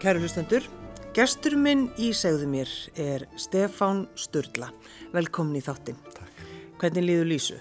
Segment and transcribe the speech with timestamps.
[0.00, 0.64] Kæru hlustendur,
[1.12, 4.70] gestur minn í segðu mér er Stefán Sturla.
[5.12, 5.98] Velkomin í þáttin.
[6.14, 6.38] Takk.
[6.80, 7.56] Hvernig líður Lísu?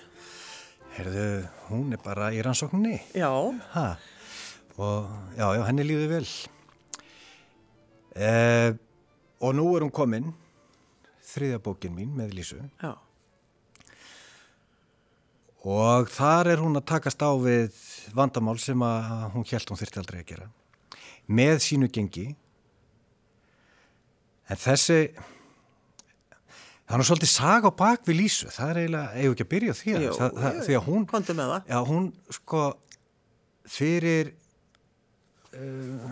[0.95, 1.25] Herðu,
[1.67, 2.93] hún er bara í rannsókninni.
[3.11, 3.27] Já.
[3.73, 3.83] Ha,
[4.77, 6.29] og já, já, henni líður vel.
[8.15, 8.71] Eh,
[9.43, 10.29] og nú er hún komin,
[11.33, 12.61] þriðja bókin mín með Lísu.
[12.79, 12.93] Já.
[15.67, 17.75] Og þar er hún að takast á við
[18.15, 20.49] vandamál sem að hún held hún þurfti aldrei að gera.
[21.29, 22.27] Með sínu gengi.
[24.49, 24.99] En þessi,
[26.89, 28.49] það er svolítið saga bak við Lísu.
[28.53, 31.35] Það er eiginlega, eigum ekki að byrja því að, það, það, því að hún, komdu
[31.37, 31.67] með það.
[31.69, 32.07] Já, hún
[32.39, 32.63] sko
[33.69, 34.31] fyrir
[35.53, 36.09] uh,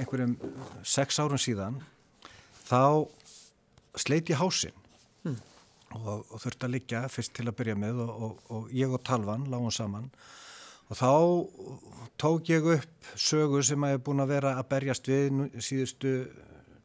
[0.00, 0.38] einhverjum
[0.86, 1.76] sex árum síðan
[2.64, 3.04] þá
[4.00, 4.80] sleit ég hásinn
[5.94, 9.02] og, og þurfti að liggja fyrst til að byrja með og, og, og ég og
[9.06, 10.08] Talvan lágum saman
[10.90, 11.10] og þá
[12.20, 16.14] tók ég upp sögu sem að ég er búin að vera að berjast við síðustu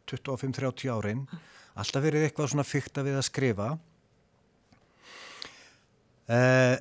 [0.10, 1.26] 25-30 árin.
[1.80, 3.70] Alltaf verið eitthvað svona fykta við að skrifa.
[6.30, 6.78] Eh,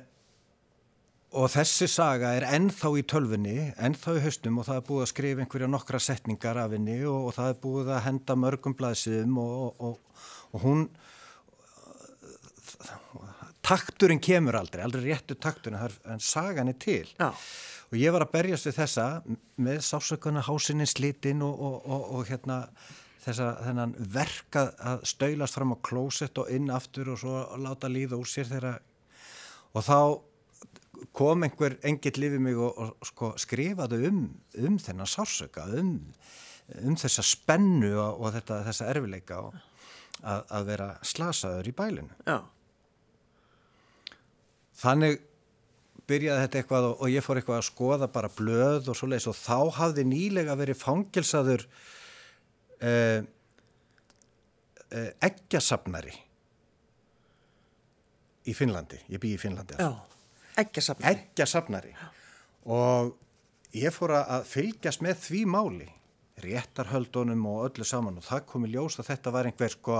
[1.39, 5.11] og þessi saga er ennþá í tölfunni ennþá í haustum og það er búið að
[5.11, 9.37] skrifa einhverja nokkra setningar af henni og, og það er búið að henda mörgum blaðsum
[9.41, 10.23] og, og,
[10.53, 10.87] og hún
[13.69, 17.05] takturinn kemur aldrei, aldrei réttu takturinn, en sagan er til.
[17.19, 17.29] Já.
[17.89, 19.05] Og ég var að berjast við þessa
[19.65, 22.59] með sásökunna hásinni slitinn og, og, og, og hérna
[23.23, 28.19] þessa, þennan verk að, stöylast fram á klósett og inn aftur og svo láta líða
[28.19, 28.75] úr sér þeirra
[29.73, 29.97] og þá
[31.15, 34.21] kom einhver engill lifið mig og, sko, skrifaði um,
[34.59, 35.95] um þennan sásöka, um,
[36.83, 39.57] um þessa spennu og, og þetta, þessa erfileika og
[40.19, 42.17] að, að vera slasaður í bælinu.
[42.27, 42.39] Já.
[44.79, 45.19] Þannig
[46.09, 49.29] byrjaði þetta eitthvað og, og ég fór eitthvað að skoða bara blöð og svo leiðis
[49.29, 51.65] og þá hafði nýlega verið fangilsaður
[52.81, 53.21] eh,
[54.89, 56.15] eh, eggjasafnari
[58.49, 59.77] í Finnlandi, ég bý í Finnlandi
[60.81, 61.11] safna.
[61.13, 61.93] eggjasafnari.
[62.69, 63.13] Og
[63.77, 65.87] ég fór að fylgjast með því máli
[66.43, 69.97] réttarhöldunum og öllu saman og það kom í ljós að þetta var einhver sko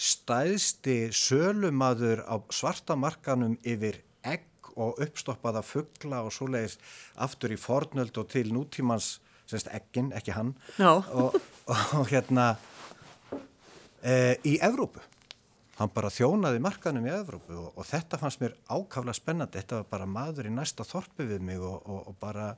[0.00, 6.78] stæðsti sölumadur á svartamarkanum yfir egg og uppstoppaða fuggla og svoleiðis
[7.20, 9.18] aftur í fornöld og til nútímans
[9.50, 11.02] semst eggin, ekki hann Já.
[11.02, 11.36] og,
[11.98, 12.54] og hérna
[14.00, 15.02] e, í Evrópu
[15.80, 19.90] hann bara þjónaði markanum í Evrópu og, og þetta fannst mér ákaflega spennandi þetta var
[19.92, 22.54] bara maður í næsta þorpi við mig og, og, bara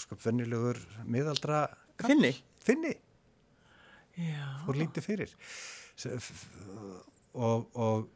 [0.00, 1.66] sko vennilegur miðaldra.
[2.00, 2.30] Finni?
[2.64, 2.94] Finni,
[4.64, 5.34] fór lítið fyrir
[7.34, 8.08] og, og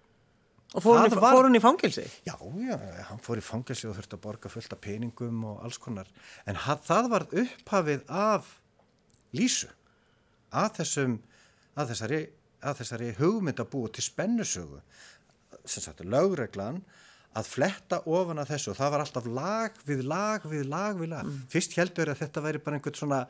[0.77, 2.03] Og fór hún, í, var- fór hún í fangilsi?
[2.27, 2.77] Já, já,
[3.09, 6.09] hann fór í fangelsi og þurfti að borga fullt af peningum og alls konar.
[6.45, 8.51] En ha- það var upphafið af
[9.33, 9.71] lísu,
[10.53, 11.15] að, þessum,
[11.79, 12.21] að, þessari,
[12.67, 14.83] að þessari hugmynd að búa til spennusögu,
[15.65, 16.83] sem sagt, lögreglan,
[17.37, 21.33] að fletta ofan að þessu það var alltaf lag við lag við lag við lag.
[21.53, 23.23] Fyrst heldur að þetta væri bara einhvern svona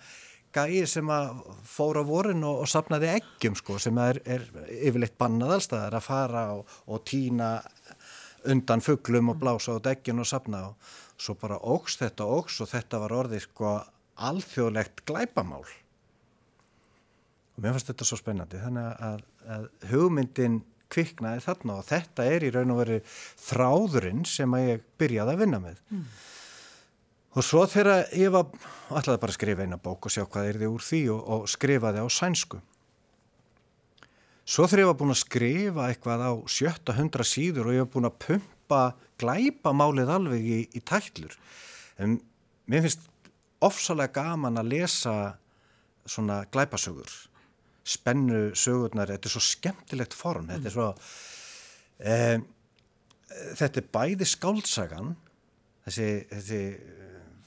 [0.57, 4.47] gæi sem að fóra vorin og, og sapnaði eggjum sko sem er, er
[4.81, 7.51] yfirleitt bannað allstaðar að fara og, og týna
[8.47, 12.71] undan fugglum og blása á deggin og sapna og svo bara óks þetta óks og
[12.71, 13.73] þetta var orðið sko
[14.27, 15.65] alþjóðlegt glæpamál.
[17.57, 20.63] Og mér fannst þetta svo spennandi þannig að, að hugmyndin
[20.93, 22.99] kviknaði þarna og þetta er í raun og veru
[23.43, 25.81] þráðurinn sem að ég byrjaði að vinna með
[27.37, 28.49] og svo þegar ég var
[28.97, 31.51] ætlaði bara að skrifa eina bók og sjá hvað er þið úr því og, og
[31.53, 32.63] skrifaði á sænsku
[34.47, 37.91] Svo þegar ég var búin að skrifa eitthvað á sjötta hundra síður og ég var
[37.91, 38.83] búin að pumpa
[39.19, 41.35] glæpamálið alveg í, í tætlur.
[41.99, 42.21] En
[42.71, 43.09] mér finnst
[43.67, 45.15] ofsalega gaman að lesa
[46.07, 47.11] svona glæpasögur.
[47.87, 50.47] Spennu sögurnar, þetta er svo skemmtilegt form.
[50.53, 50.89] Þetta er svo,
[51.99, 52.15] e,
[53.59, 55.15] þetta er bæði skáldsagan,
[55.89, 56.63] þessi, þessi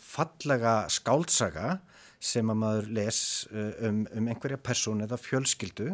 [0.10, 1.78] fallega skáldsaga
[2.20, 3.20] sem að maður les
[3.54, 5.94] eh, um, um einhverja persón eða fjölskyldu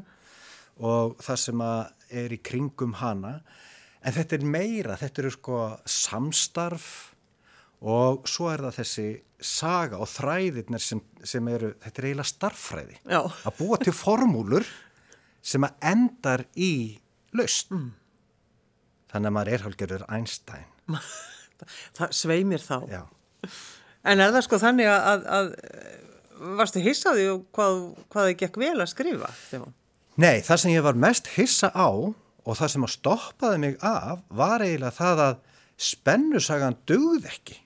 [0.85, 1.81] og það sem að
[2.23, 3.37] er í kringum hana
[4.05, 5.59] en þetta er meira, þetta eru sko
[5.89, 6.89] samstarf
[7.85, 9.07] og svo er það þessi
[9.45, 13.21] saga og þræðirnir sem, sem eru, þetta er eiginlega starffræði Já.
[13.21, 14.67] að búa til formúlur
[15.45, 16.97] sem að endar í
[17.35, 17.89] laust mm.
[19.11, 20.71] þannig að maður er hálfgerður Einstein
[21.95, 22.77] Það sveimir þá.
[22.91, 23.01] já,
[24.05, 27.81] En er það sko þannig að, að, að varstu hissaði og hvað,
[28.13, 29.31] hvað þið gekk vel að skrifa?
[29.47, 29.73] Stefán?
[30.21, 31.89] Nei, það sem ég var mest hissa á
[32.45, 35.35] og það sem að stoppaði mig af var eiginlega það að
[35.89, 37.57] spennusagan dugð ekki.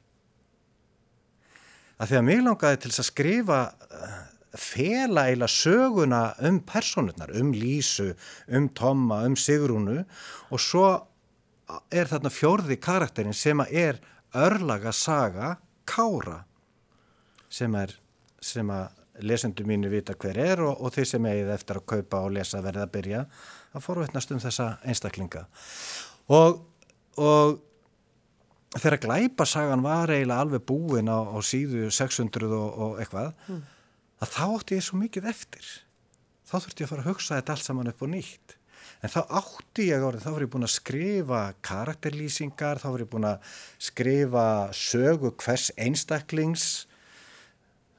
[1.99, 4.19] Að því að mig langaði til að skrifa uh,
[4.55, 8.13] fela eiginlega söguna um personurnar, um Lísu,
[8.47, 9.99] um Tomma, um Sigrúnu
[10.49, 10.87] og svo
[11.93, 13.99] er þarna fjórði karakterin sem að er
[14.33, 15.57] örlaga saga
[15.89, 16.43] Kára
[17.49, 17.95] sem er
[18.39, 22.21] sem að lesendur mínu vita hver er og, og þeir sem eigið eftir að kaupa
[22.23, 23.23] og lesa verið að byrja
[23.75, 25.43] að forveitnast um þessa einstaklinga.
[26.35, 26.61] Og,
[27.19, 27.59] og
[28.77, 33.59] þegar glæpasagan var eiginlega alveg búin á, á síðu 600 og, og eitthvað mm.
[34.23, 35.73] að þá átti ég svo mikið eftir.
[36.47, 38.58] Þá þurfti ég að fara að hugsa þetta allt saman upp og nýtt
[38.99, 43.11] en þá átti ég árið, þá var ég búin að skrifa karakterlýsingar, þá var ég
[43.11, 43.55] búin að
[43.89, 46.67] skrifa sögu hvers einstaklings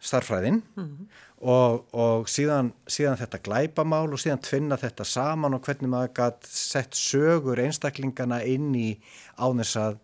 [0.00, 1.08] starfræðin mm -hmm.
[1.40, 6.46] og, og síðan, síðan þetta glæpamál og síðan tvinna þetta saman og hvernig maður gætt
[6.46, 8.96] sett sögur einstaklingana inn í
[9.36, 9.98] áðins að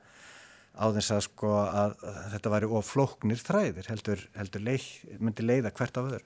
[0.76, 4.88] áðins að sko að, að þetta væri oflóknir þræðir heldur, heldur leið,
[5.18, 6.24] myndi leiða hvert af öður.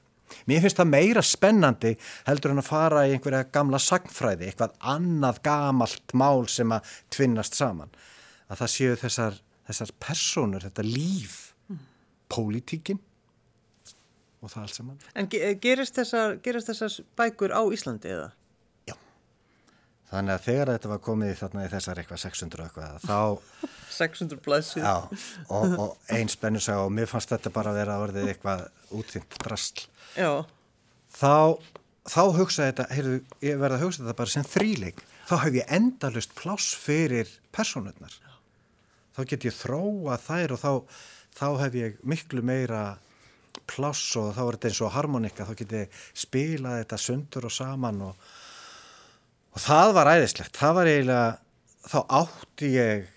[0.50, 1.94] Mér finnst það meira spennandi
[2.28, 7.58] heldur en að fara í einhverja gamla sagnfræði, eitthvað annað gamalt mál sem að tvinnast
[7.58, 7.92] saman.
[8.50, 9.38] Að það séu þessar,
[9.68, 11.38] þessar personur, þetta líf,
[11.70, 11.86] mm.
[12.32, 13.00] pólitíkinn
[14.40, 15.00] og það allt saman.
[15.14, 18.30] En gerist þessar, gerist þessar bækur á Íslandi eða?
[20.10, 23.18] Þannig að þegar þetta var komið þarna í þessar eitthvað 600 eitthvað þá...
[24.00, 24.82] 600 blæsir.
[24.82, 24.96] Já,
[25.52, 28.64] og, og einn spennu sá og mér fannst þetta bara að vera að verðið eitthvað
[28.96, 29.84] útþynt drastl.
[30.16, 30.30] Já.
[31.14, 31.34] Þá,
[32.08, 35.04] þá hugsaði þetta, heyrðu, ég verði að hugsa þetta bara sem þríleik.
[35.28, 38.16] Þá hef ég endalust pláss fyrir personurnar.
[39.14, 40.72] Þá get ég þróa þær og þá,
[41.38, 42.84] þá hef ég miklu meira
[43.70, 48.00] pláss og þá er þetta eins og harmonika þá getið spilað þetta sundur og saman
[48.08, 48.30] og,
[49.54, 51.30] og það var æðislegt, það var eiginlega
[51.90, 53.08] þá átti ég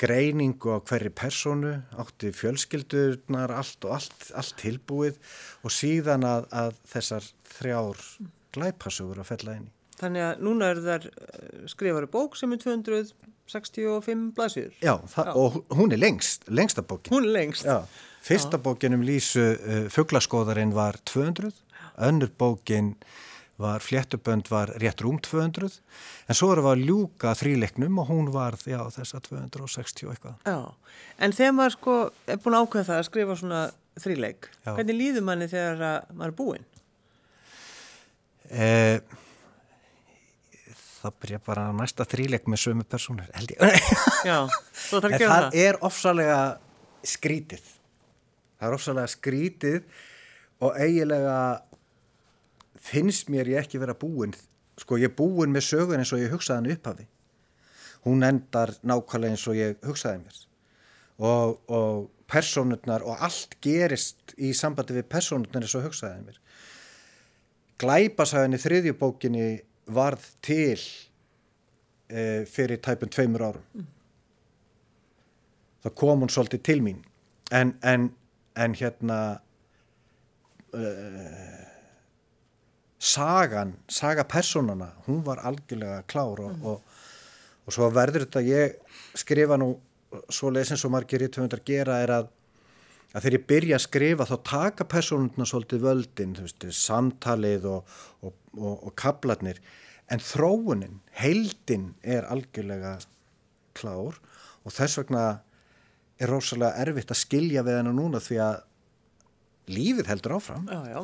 [0.00, 5.18] greiningu á hverju personu átti fjölskyldurnar allt og allt, allt tilbúið
[5.64, 8.02] og síðan að, að þessar þrjár
[8.54, 9.72] glæpasugur að fella inn í.
[10.00, 15.36] Þannig að núna er þar eh, skrifari bók sem er 265 blæsir Já, það, Já,
[15.38, 17.14] og hún er lengst, lengsta bókin.
[17.14, 17.68] Hún er lengst.
[17.68, 17.84] Já.
[18.24, 21.52] Fyrsta bókin um Lísu uh, fugglaskóðarinn var 200,
[22.08, 22.94] önnur bókin
[23.60, 25.68] var fléttubönd var rétt rúm 200
[26.28, 30.38] en svo erum við að ljúka þríleiknum og hún var já, þessa 260 eitthvað.
[30.42, 33.60] Já, en þegar maður sko er búin að ákveða það að skrifa svona
[34.04, 34.72] þríleik, já.
[34.72, 36.66] hvernig líður manni þegar maður er búinn?
[38.50, 38.98] Eh,
[40.98, 43.88] það byrja bara næsta þríleik með sömu personur, held ég.
[44.28, 44.44] Já,
[44.88, 45.46] þú þarf að gera það.
[45.46, 46.42] Það er ofsalega
[47.04, 47.72] skrítið
[48.64, 49.80] það er ofsalega skrítið
[50.64, 51.38] og eiginlega
[52.84, 54.34] finnst mér ég ekki vera búin
[54.80, 57.06] sko ég er búin með sögun eins og ég hugsaði hann upphafi
[58.04, 60.40] hún endar nákvæmlega eins og ég hugsaði mér.
[61.24, 66.40] Og, og personurnar og allt gerist í sambandi við personurnar eins og hugsaði mér.
[67.80, 69.48] Glæpasæðin í þriðjubókinni
[69.94, 70.80] varð til
[72.08, 73.64] e, fyrir tæpun tveimur árum.
[73.74, 73.90] Mm.
[75.84, 77.00] það kom hún svolítið til mín.
[77.52, 78.12] En, en
[78.56, 79.40] en hérna
[80.74, 81.63] uh,
[83.04, 86.64] sagan, saga personana hún var algjörlega klár og, mm.
[86.64, 86.80] og,
[87.66, 88.78] og svo verður þetta ég
[89.18, 89.74] skrifa nú
[90.32, 92.32] svo lesin svo margir í töfundar gera er að
[93.14, 97.96] að þegar ég byrja að skrifa þá taka personuna svolítið völdin veist, samtalið og,
[98.58, 99.60] og kaplarnir
[100.10, 102.96] en þróunin, heildin er algjörlega
[103.78, 104.18] klár
[104.64, 105.24] og þess vegna
[106.18, 108.56] er rosalega erfitt að skilja við hennu núna því að
[109.74, 111.00] lífið heldur áfram já, já.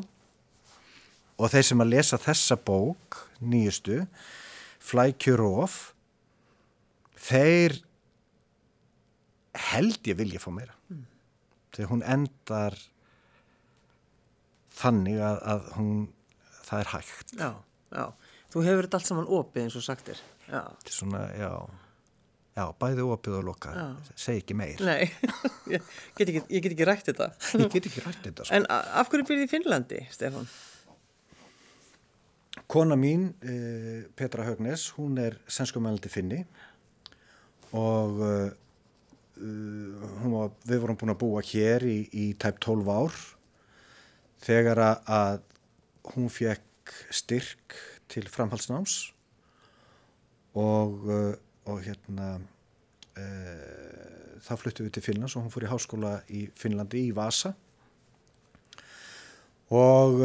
[1.41, 4.05] Og þeir sem að lesa þessa bók nýjustu
[4.81, 5.79] Flækjur of
[7.21, 7.81] þeir
[9.71, 11.05] held ég vilja fá meira mm.
[11.77, 12.79] þegar hún endar
[14.81, 15.95] þannig að, að hún
[16.69, 17.51] það er hægt Já,
[17.93, 18.05] já,
[18.53, 20.21] þú hefur þetta allt saman opið eins og sagtir
[20.51, 21.53] Já, er svona, já
[22.61, 23.71] Já, bæði opið og loka,
[24.19, 24.81] segi ekki meir.
[24.85, 25.07] Nei,
[25.73, 25.85] ég
[26.19, 27.29] get ekki, ég get ekki rætt þetta.
[27.57, 28.45] Ég get ekki rætt þetta.
[28.45, 28.57] Sko.
[28.59, 30.51] En af hverju byrðið í Finnlandi, Stefan?
[32.71, 36.45] Kona mín, eh, Petra Högnes, hún er senskumælandi finni
[37.75, 38.51] og uh,
[40.31, 43.19] var, við vorum búin að búa hér í, í tæp 12 ár.
[44.43, 45.45] Þegar að
[46.11, 47.77] hún fekk styrk
[48.11, 48.97] til framhalsnáms
[50.59, 51.07] og
[51.71, 52.31] og hérna
[53.19, 53.25] e,
[54.43, 57.53] þá fluttu við til Finnlands og hún fór í háskóla í Finnlandi í Vasa.
[59.71, 60.23] Og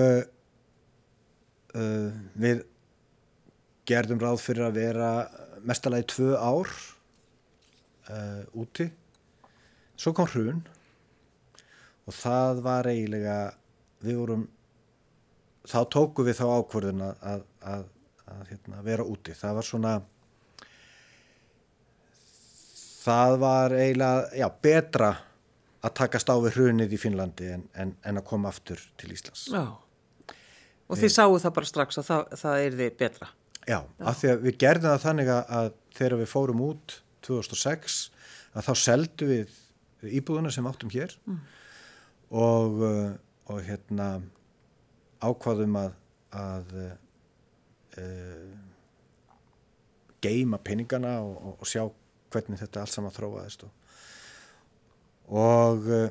[1.75, 1.85] e,
[2.39, 2.63] við
[3.85, 5.11] gerðum ráð fyrir að vera
[5.65, 6.71] mestalagi tvö ár
[8.53, 8.85] úti
[9.97, 10.59] svo kom hrun
[12.05, 13.37] og það var eiginlega
[14.05, 14.43] við vorum
[15.65, 17.85] þá tóku við þá ákvörðun að, að, að,
[18.33, 19.35] að hérna, vera úti.
[19.37, 19.93] Það var svona,
[23.05, 25.13] það var eiginlega, já, betra
[25.85, 29.47] að takast á við hrunið í Finnlandi en, en, en að koma aftur til Íslands.
[29.53, 29.65] Já.
[30.85, 33.29] Og þið sáu það bara strax að það, það er þið betra.
[33.65, 37.95] Já, af því að við gerðum það þannig að, þegar við fórum út 2006
[38.55, 39.55] að þá seldu við
[40.19, 41.39] íbúðuna sem áttum hér mm.
[42.37, 43.09] og, uh,
[43.49, 44.09] og hérna
[45.25, 45.95] ákvaðum að,
[46.37, 48.53] að uh,
[50.21, 51.83] geima peningana og, og, og sjá
[52.35, 53.73] hvernig þetta allt saman þróaðist og,
[55.41, 56.07] og uh,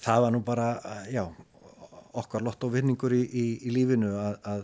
[0.00, 0.68] það var nú bara,
[1.12, 1.26] já,
[2.14, 4.62] okkar lott og vinningur í, í, í lífinu að, að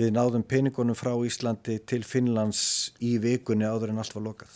[0.00, 2.62] Við náðum peningunum frá Íslandi til Finnlands
[3.04, 4.54] í vikunni áður en allt var lokað.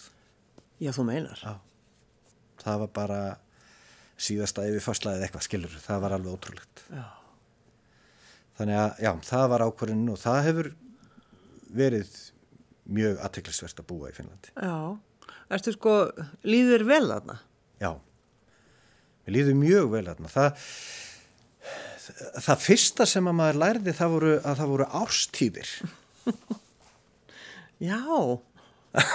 [0.80, 1.42] Já, þú meinar.
[1.42, 1.52] Já,
[2.62, 3.18] það var bara
[4.16, 6.84] síðasta yfir fastlaðið eitthvað, skilur, það var alveg ótrúlegt.
[6.88, 7.04] Já.
[8.56, 10.70] Þannig að, já, það var ákvarðinu og það hefur
[11.76, 12.18] verið
[12.96, 14.54] mjög aðteklisvert að búa í Finnlandi.
[14.56, 15.98] Já, erstu sko,
[16.48, 17.42] líður vel þarna?
[17.82, 17.90] Já,
[19.26, 20.32] við líðum mjög vel þarna.
[20.32, 20.64] Það
[22.44, 25.72] það fyrsta sem að maður lærði það voru að það voru árstíðir.
[27.90, 28.00] Já.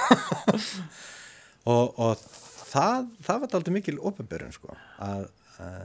[1.71, 2.17] Og, og
[2.71, 5.27] það, það var aldrei mikil ofinbjörn sko að,
[5.61, 5.83] að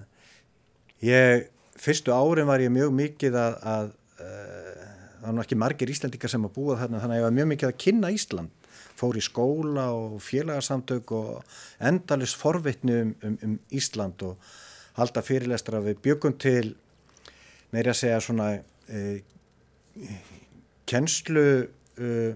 [1.05, 3.91] ég, fyrstu árin var ég mjög mikið að, að,
[4.25, 7.51] að það var ekki margir Íslandikar sem að búa þarna þannig að ég var mjög
[7.53, 8.73] mikið að kynna Ísland.
[8.97, 14.51] Fór í skóla og félagsamtök og endalist forvitni um, um, um Ísland og
[14.97, 16.73] halda fyrirlestra við byggum til
[17.77, 20.09] meiri að segja svona uh,
[20.89, 22.33] kennslu uh,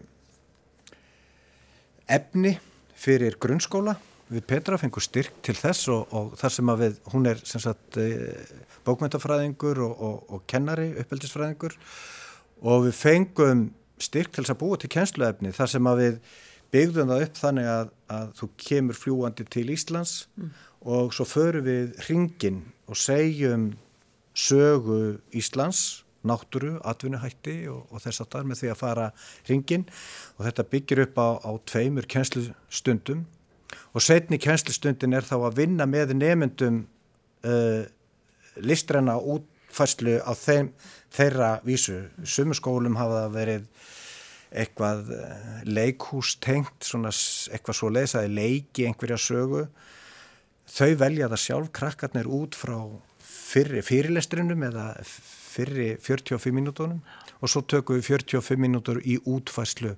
[2.11, 2.55] efni
[3.01, 3.97] fyrir grunnskóla
[4.31, 7.63] við Petra fengur styrk til þess og, og þar sem að við, hún er sem
[7.63, 8.55] sagt uh,
[8.87, 11.77] bókmyndafræðingur og, og, og kennari, uppeldisfræðingur
[12.61, 13.67] og við fengum
[14.01, 16.19] styrk til þess að búa til kennsluefni þar sem að við
[16.71, 20.51] byggðum það upp þannig að, að þú kemur fljúandi til Íslands mm.
[20.95, 23.71] og svo förum við ringin og segjum
[24.41, 25.01] sögu
[25.37, 29.11] Íslands, náttúru, atvinnuhætti og, og þess að það er með því að fara
[29.49, 29.85] ringin
[30.37, 33.25] og þetta byggir upp á, á tveimur kjenslustundum
[33.95, 36.83] og setni kjenslustundin er þá að vinna með nefndum
[37.47, 37.83] uh,
[38.61, 40.71] listræna útfæslu á þeim,
[41.15, 42.03] þeirra vísu.
[42.25, 43.69] Sumuskólum hafa það verið
[44.51, 47.13] eitthvað uh, leikhústengt, svona
[47.55, 49.67] eitthvað svo leiðsaði leiki einhverja sögu.
[50.71, 52.77] Þau velja það sjálf, krakkarnir út frá
[53.51, 57.01] fyrri fyrirlestrinum eða fyrri 45 mínútonum
[57.41, 59.95] og svo tökum við 45 mínútur í útfæslu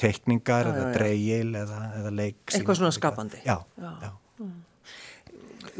[0.00, 2.38] tekningar já, eða já, dreigil eða, eða leik.
[2.50, 3.42] Eitthvað svona skapandi.
[3.46, 3.90] Já, já.
[4.02, 4.12] já.
[4.42, 4.62] Mm.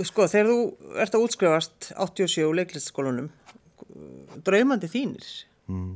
[0.07, 0.59] Sko, þegar þú
[1.03, 3.31] ert að útskrifast 87 leiklistskólunum,
[4.47, 5.27] draumandi þínir,
[5.71, 5.91] mm.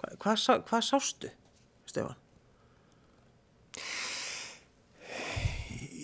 [0.00, 1.32] hvað, hvað, hvað sástu,
[1.88, 2.16] Stefan?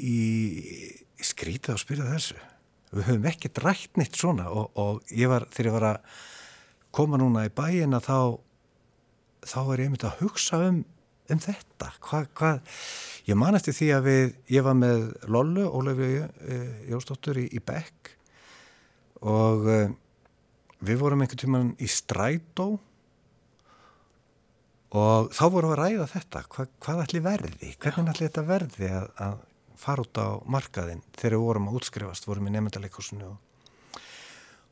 [0.04, 0.18] Í
[1.24, 2.40] skrítið að spyrja þessu
[2.94, 6.18] við höfum ekki drætt nýtt svona og, og ég var, þegar ég var að
[6.94, 8.18] koma núna í bæin að þá
[9.44, 10.84] þá er ég myndið að hugsa um
[11.32, 12.50] um þetta, hvað hva,
[13.28, 16.58] ég man eftir því að við, ég var með Lollu, Ólefi e,
[16.90, 18.12] Jósdóttur í, í Beck
[19.24, 19.78] og e,
[20.84, 22.74] við vorum einhvern tíman í Strætó
[24.94, 28.92] og þá vorum við að ræða þetta, Hva, hvað ætli verði hvernig ætli þetta verði
[29.00, 29.40] að, að
[29.78, 33.36] fara út á markaðin þegar við vorum að útskrifast, vorum í nefndaleikursinu og,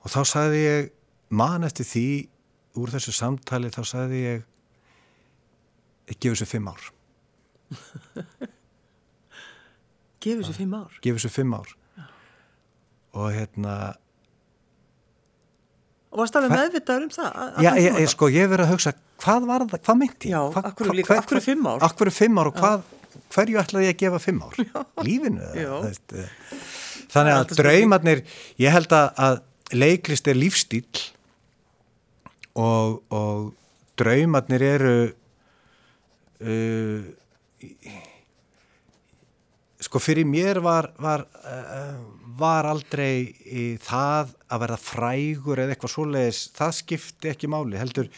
[0.02, 0.90] og þá sagði ég
[1.32, 2.06] man eftir því
[2.80, 4.44] úr þessu samtali þá sagði ég
[6.12, 6.82] ég gefur þessu fimm ár
[10.22, 12.04] gefur þessu fimm ár gefur þessu fimm ár Já.
[13.18, 13.76] og hérna
[16.12, 17.28] og varst alveg meðvitaður um það?
[17.32, 18.92] Að, Já, ég, ég, sko, ég verið að hugsa
[19.22, 20.32] hvað var það, hvað myndi?
[20.32, 21.86] Já, akkur, líka, akkur fimm ár?
[21.88, 22.82] Akkur fimm ár og hvað,
[23.32, 24.60] hverju ætlaði ég að gefa fimm ár?
[24.60, 24.84] Já.
[25.06, 25.48] Lífinu?
[25.86, 26.60] Veist, eh.
[27.12, 28.22] þannig að draumarnir,
[28.62, 29.40] ég held að, að
[29.76, 30.84] leiklist er lífstíl
[32.60, 33.52] og, og
[34.00, 34.94] draumarnir eru
[36.42, 37.12] uh,
[39.82, 42.00] sko fyrir mér var, var, uh,
[42.38, 48.10] var aldrei það að verða frægur eða eitthvað svoleiðis, það skipti ekki máli heldur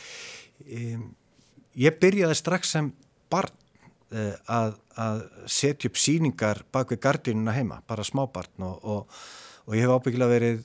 [0.64, 1.04] um,
[1.78, 2.90] ég byrjaði strax sem
[3.32, 3.54] barn
[4.14, 9.18] að, að setja upp síningar bak við gardinuna heima, bara smábarn og, og,
[9.66, 10.62] og ég hef ábyggilega verið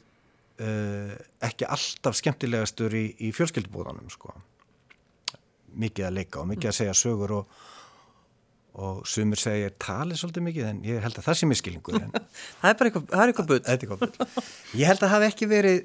[0.62, 1.16] uh,
[1.50, 4.36] ekki alltaf skemmtilegastur í, í fjölskyldubúðanum sko
[5.80, 7.60] mikið að leika og mikið að segja sögur og
[8.80, 11.96] og sumur ég tali svolítið mikið en ég held að það sé miskilningur
[12.62, 13.32] það er bara eitthvað, það er
[13.74, 15.80] eitthvað bull ég held að það hef ekki verið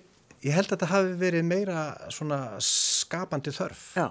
[0.44, 1.80] ég held að þetta hafi verið meira
[2.12, 4.06] svona skapandi þörf Já.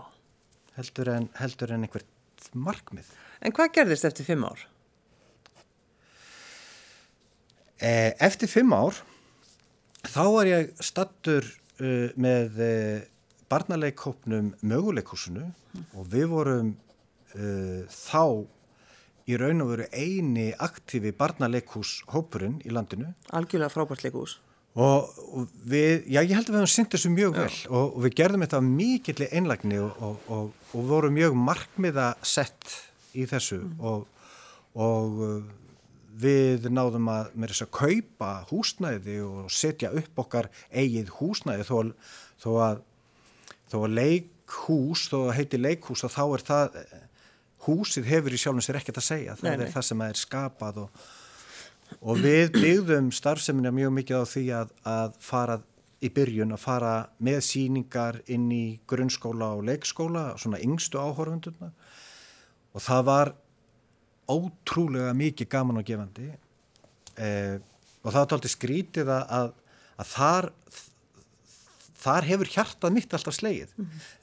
[0.80, 2.10] heldur en, en einhvert
[2.54, 3.08] markmið.
[3.44, 4.62] En hvað gerðist eftir fimm ár?
[7.84, 9.02] Eh, eftir fimm ár
[10.08, 11.44] þá var ég stattur
[11.82, 13.02] uh, með uh,
[13.52, 15.50] barnaleikhópnum möguleikhúsinu
[15.98, 16.72] og við vorum
[17.36, 18.46] uh, þá
[19.28, 24.38] í raun og veru eini aktífi barnaleikhúshópurinn í landinu Algjörlega frábært leikús.
[24.76, 25.12] og,
[25.68, 28.48] við, já ég held að við hefum synt þessu mjög vel og, og við gerðum
[28.48, 32.80] þetta mikilli einlagni og, og, og vorum mjög markmiða sett
[33.14, 34.08] í þessu og,
[34.74, 35.38] og uh,
[36.24, 41.66] við náðum að með þess að kaupa húsnæði og setja upp okkar eigið húsnæði.
[41.70, 41.78] Þó,
[42.44, 42.84] þó að
[43.74, 46.80] þó að leikhús, þó að heiti leikhús þá er það
[47.66, 49.36] húsið hefur í sjálfum sér ekkert að segja.
[49.40, 49.66] Það Nei, nei.
[49.66, 51.04] er það sem er skapað og,
[52.02, 55.60] og við byggðum starfseminna mjög mikið á því að, að fara
[56.04, 56.94] í byrjun að fara
[57.24, 61.72] með síningar inn í grunnskóla og leikskóla svona yngstu áhorfundurna
[62.74, 63.34] og það var
[64.34, 66.30] ótrúlega mikið gaman og gefandi
[67.20, 67.60] eh,
[68.04, 70.50] og það var aldrei skrítið að, að, þar
[72.04, 73.72] þar hefur hjartað mitt alltaf slegið.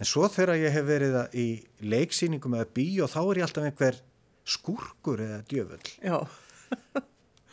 [0.01, 1.47] En svo þegar ég hef verið í
[1.81, 4.01] leiksýningum eða bíó þá er ég alltaf einhver
[4.45, 5.93] skúrkur eða djöfull.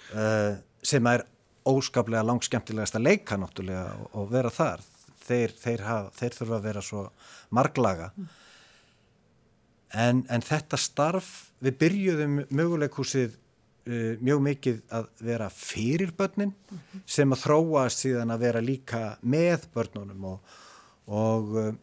[0.07, 1.25] Uh, sem er
[1.67, 4.83] óskaplega langskemmtilegast að leika náttúrulega og, og vera þar.
[5.27, 7.01] Þeir, þeir, hafa, þeir þurfa að vera svo
[7.55, 8.11] marglaga
[9.95, 16.53] en, en þetta starf við byrjuðum möguleikhúsið uh, mjög mikið að vera fyrir börnin
[17.05, 20.55] sem að þróast síðan að vera líka með börnunum og,
[21.07, 21.73] og, uh,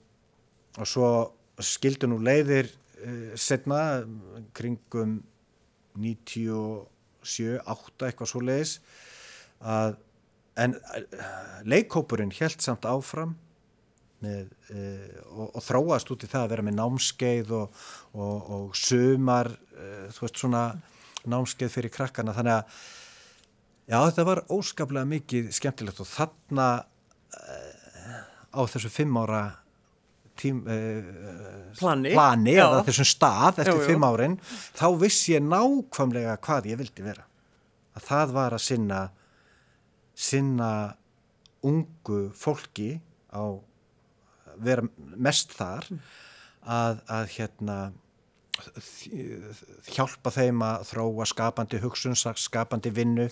[0.79, 1.11] og svo
[1.63, 4.05] skildu nú leiðir uh, setna
[4.57, 5.21] kringum
[5.95, 8.79] 97, 8 eitthvað svo leiðis
[9.63, 9.97] að
[10.61, 13.35] en uh, leikhópurinn held samt áfram
[14.25, 17.81] með, uh, og, og þróast út í það að vera með námskeið og,
[18.17, 20.65] og, og sumar uh, þú veist svona
[21.31, 22.79] námskeið fyrir krakkana þannig að
[23.93, 29.45] já þetta var óskaplega mikið skemmtilegt og þarna uh, á þessu fimm ára
[30.35, 30.65] tím,
[31.79, 32.11] Plani.
[32.11, 32.65] plani Já.
[32.65, 33.85] eða þessum stað eftir jú.
[33.87, 34.33] fimm árin
[34.75, 37.23] þá vissi ég nákvæmlega hvað ég vildi vera
[37.95, 39.01] að það var að sinna
[40.15, 40.71] sinna
[41.65, 43.01] ungu fólki
[43.35, 43.59] á
[44.63, 44.85] vera
[45.17, 45.89] mest þar
[46.65, 47.79] að, að hérna
[49.91, 53.29] hjálpa þeim að þróa skapandi hugsun, skapandi vinnu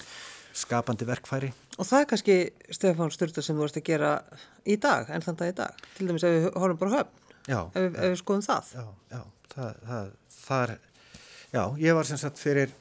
[0.53, 2.35] skapandi verkfæri Og það er kannski,
[2.77, 4.11] Stefán Sturta, sem þú varst að gera
[4.69, 5.79] í dag, en þann dag í dag.
[5.97, 8.69] Til dæmis ef við horfum bara höfn, já, ef, við- ef við skoðum það.
[8.77, 9.23] já, já,
[9.55, 10.11] það, það,
[10.43, 10.75] það er,
[11.55, 12.75] já, ég var sem sagt fyrir,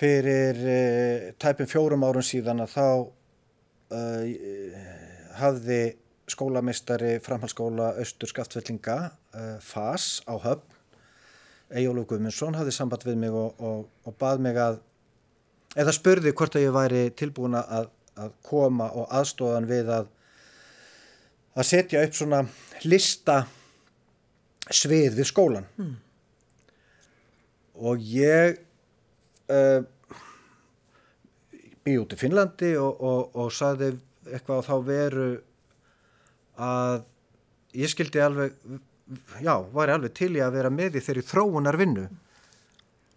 [0.00, 2.84] fyrir uh, tæpum fjórum árum síðan að þá
[3.94, 4.26] uh,
[5.38, 5.80] hafði
[6.30, 8.98] skólamistari framhaldsskóla Östur Skaftfellinga,
[9.34, 10.78] uh, FAS á höfn,
[11.70, 14.80] Eyjólu Guðmundsson hafði samband við mig og, og, og bað mig að,
[15.78, 20.08] eða spurði hvort að ég væri tilbúin að, að koma og aðstóðan við að
[21.58, 22.44] að setja upp svona
[22.86, 23.42] lista
[24.70, 25.96] svið við skólan Hmm.
[27.74, 28.60] og ég
[29.50, 29.82] uh,
[31.84, 33.94] bý út í Finnlandi og, og, og saði
[34.28, 35.28] eitthvað á þá veru
[36.60, 37.04] að
[37.80, 38.56] ég skildi alveg
[39.42, 42.06] já, væri alveg til í að vera með í þeirri þróunar vinnu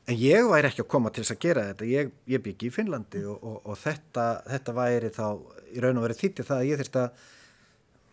[0.10, 1.88] en ég væri ekki að koma til þess að gera þetta.
[1.88, 5.28] Ég, ég byggi í Finnlandi og, og, og þetta, þetta væri þá
[5.74, 7.24] í raun og verið þýtti það að ég þurfti að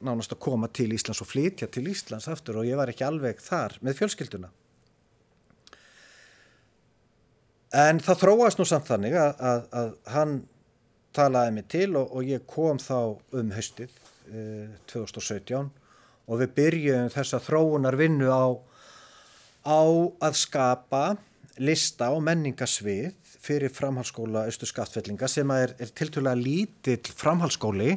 [0.00, 3.42] nánast að koma til Íslands og flytja til Íslands aftur og ég var ekki alveg
[3.44, 4.52] þar með fjölskylduna.
[7.80, 10.38] En það þróast nú samt þannig að, að, að hann
[11.14, 12.96] talaði mig til og, og ég kom þá
[13.38, 13.92] um haustið
[14.90, 15.70] 2017
[16.30, 18.46] og við byrjuðum þessa þróunar vinnu á,
[19.66, 19.82] á
[20.22, 21.04] að skapa
[21.60, 27.96] lista og menningasvið fyrir framhaldsskóla Östu Skaftfellinga sem er, er tiltölulega lítill framhaldsskóli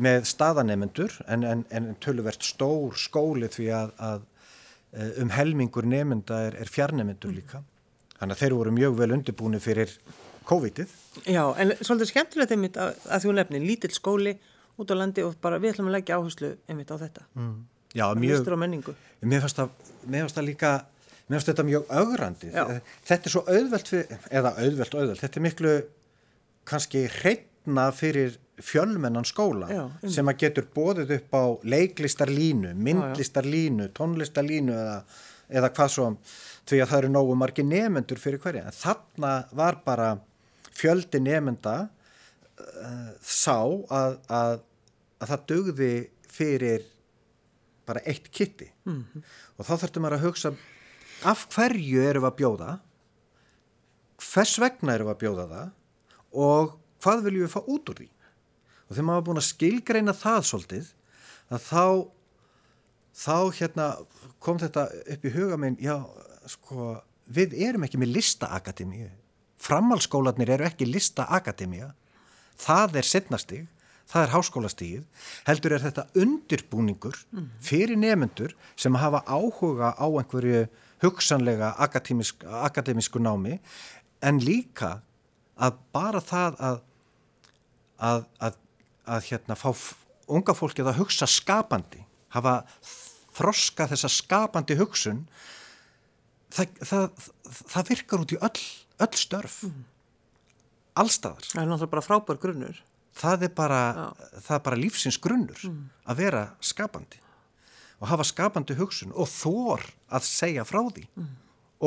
[0.00, 4.22] með staðanemendur en, en, en töluvert stór skóli því að, að
[4.94, 7.64] eh, um helmingur nemenda er, er fjarnemendur líka.
[8.20, 9.92] Þannig að þeir voru mjög vel undirbúni fyrir
[10.48, 10.94] COVID-ið.
[11.26, 14.36] Já, en svolítið skemmtilegt einmitt að, að þú nefnir lítill skóli
[14.78, 17.26] út á landi og bara við ætlum að leggja áherslu einmitt á þetta.
[17.34, 17.54] Mm.
[17.90, 18.50] Já, mjög,
[19.26, 20.74] mér fannst það, líka,
[21.26, 22.52] mér fannst þetta mjög augrandi.
[23.08, 25.74] Þetta er svo auðvelt, fyrir, eða auðvelt auðvelt, þetta er miklu
[26.70, 34.74] kannski hreitna fyrir fjölmennan skóla Já, sem að getur bóðið upp á leiklistarlínu, myndlistarlínu, tónlistarlínu
[34.76, 34.96] eða,
[35.48, 36.08] eða hvað svo
[36.70, 38.66] því að það eru nógu margi nefendur fyrir hverja.
[38.68, 40.10] En þarna var bara
[40.76, 41.76] fjöldi nefenda
[42.60, 43.56] uh, sá
[43.90, 44.60] að, að
[45.20, 45.94] að það dugði
[46.30, 46.86] fyrir
[47.88, 49.24] bara eitt kitti -hmm.
[49.56, 50.52] og þá þurftum maður að hugsa
[51.26, 52.70] af hverju erum við að bjóða?
[54.20, 55.68] Hvers vegna erum við að bjóða það?
[56.32, 58.08] Og hvað viljum við fá út úr því?
[58.88, 60.90] Og þegar maður var búin að skilgreina það svolítið
[61.50, 61.86] að þá
[63.20, 63.86] þá hérna
[64.38, 65.96] kom þetta upp í huga minn já
[66.46, 69.10] sko við erum ekki með listaakademíu.
[69.60, 71.90] Framhalskólanir eru ekki listaakademíu
[72.60, 73.66] það er setnastig
[74.10, 75.02] það er háskólastíð,
[75.46, 77.18] heldur er þetta undirbúningur
[77.62, 80.64] fyrir nefnendur sem hafa áhuga á einhverju
[81.04, 83.60] hugsanlega akademisk, akademísku námi
[84.20, 85.00] en líka
[85.60, 86.80] að bara það að
[88.00, 88.58] að, að,
[89.04, 89.70] að hérna fá
[90.30, 92.02] unga fólkið að hugsa skapandi
[92.34, 92.60] hafa
[93.36, 95.24] þroska þessa skapandi hugsun
[96.52, 97.24] það, það,
[97.74, 98.64] það virkar út í öll,
[99.06, 99.82] öll störf mm.
[101.00, 101.48] Allstaðar.
[101.48, 102.82] Það er náttúrulega bara frábær grunnur.
[103.20, 103.80] Það er bara,
[104.38, 105.80] það er bara lífsins grunnur mm.
[106.06, 107.20] að vera skapandi
[108.00, 111.32] og hafa skapandi hugsun og þór að segja frá því mm.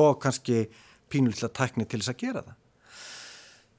[0.04, 0.66] og kannski
[1.10, 2.60] pínulega tækni til þess að gera það.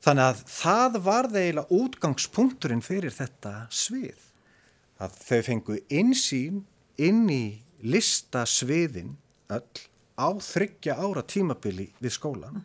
[0.05, 4.27] Þannig að það var eiginlega útgangspunkturinn fyrir þetta svið
[5.05, 6.65] að þau fengu einsýn
[7.01, 7.45] inn í
[7.85, 9.15] listasviðin
[9.55, 9.81] öll
[10.15, 12.63] á þryggja ára tímabili við skólan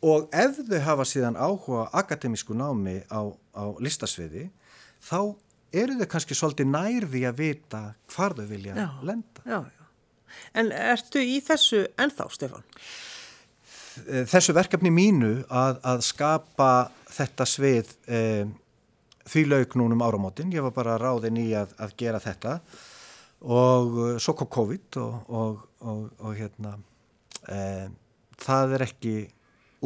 [0.00, 3.20] og ef þau hafa síðan áhuga akademísku námi á,
[3.56, 4.48] á listasviði
[5.04, 5.36] þá
[5.72, 7.82] eru þau kannski svolítið nærði að vita
[8.14, 9.44] hvar þau vilja já, lenda.
[9.44, 9.86] Já, já.
[10.54, 12.66] En ertu í þessu ennþá, Stefan?
[14.30, 16.70] Þessu verkefni mínu að, að skapa
[17.10, 18.46] þetta svið eh,
[19.30, 22.60] því laug núnum áramótin, ég var bara ráðin í að, að gera þetta
[23.40, 26.74] og uh, svo kom COVID og, og, og, og hérna
[27.48, 27.88] e,
[28.40, 29.14] það er ekki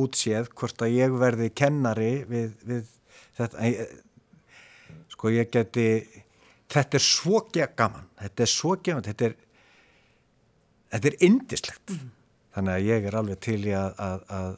[0.00, 2.90] útséð hvort að ég verði kennari við, við
[3.38, 3.86] þetta e,
[5.14, 5.88] sko ég geti
[6.72, 9.36] þetta er svo gaman þetta er svo gaman þetta er
[10.94, 12.10] þetta er indislegt mm.
[12.56, 14.56] þannig að ég er alveg til í að að,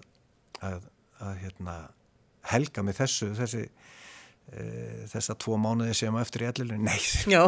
[0.71, 0.81] að,
[1.21, 1.77] að hérna,
[2.53, 3.67] helga mig þessu þessi
[4.55, 7.01] Eh, þessa tvo mánuði sem eftir í ellilinu, nei
[7.35, 7.41] Já,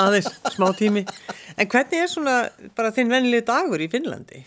[0.00, 1.02] aðeins, smá tími
[1.60, 2.36] En hvernig er svona
[2.72, 4.40] bara þinn vennilegi dagur í Finnlandi?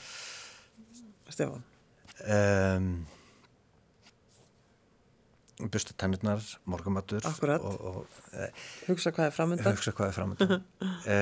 [1.30, 1.62] Stefán
[2.25, 2.91] um,
[5.62, 8.47] Busta tennirnar morgumatur Akkurat, og, og, e,
[8.88, 10.55] hugsa hvað er framöndan Hugsa hvað er framöndan
[11.13, 11.17] e,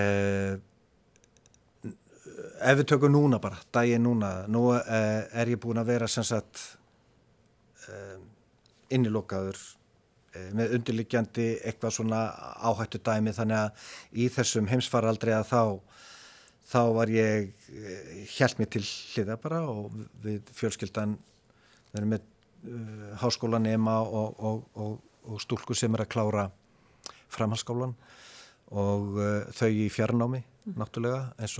[2.60, 5.02] Ef við tökum núna bara, daginn núna nú e,
[5.36, 6.62] er ég búin að vera sem sagt
[8.94, 9.58] innilokaður
[10.38, 12.20] Eh, með undirliggjandi eitthvað svona
[12.62, 15.62] áhættu dæmi þannig að í þessum heimsfaraldri að þá
[16.70, 17.50] þá var ég
[18.30, 21.16] hjælt eh, mér til hliða bara og við fjölskyldan
[21.90, 26.46] við erum með uh, háskólanema og, og, og, og stúlku sem er að klára
[27.34, 27.96] framhalskólan
[28.70, 30.78] og uh, þau í fjarnámi mm.
[30.78, 31.58] náttúrulega eins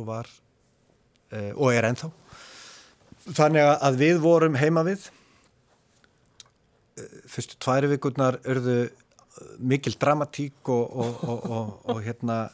[0.00, 2.10] og var uh, og er ennþá
[3.30, 5.06] þannig að við vorum heima við
[7.30, 8.80] fyrstu tværi vikurnar örðu
[9.62, 12.48] mikil dramatík og, og, og, og hérna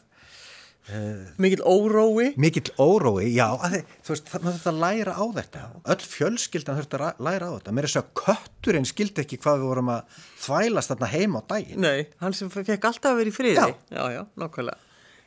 [0.87, 2.29] Uh, Mikið órói.
[2.39, 5.63] Mikið órói, já þið, Þú veist, það þurft að læra á þetta.
[5.95, 7.75] Öll fjölskyldan þurft að læra á þetta.
[7.75, 11.49] Mér er svo að kötturinn skildi ekki hvað við vorum að þvælast þarna heima á
[11.51, 11.83] daginn.
[11.83, 13.59] Nei, hann sem fekk alltaf að vera í friði.
[13.59, 14.79] Já, já, já nákvæmlega.